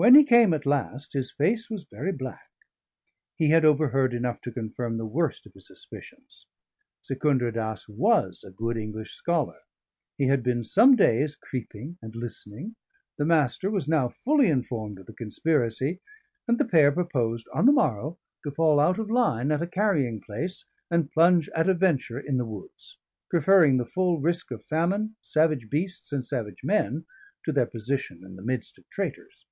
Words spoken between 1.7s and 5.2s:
very black. He had overheard enough to confirm the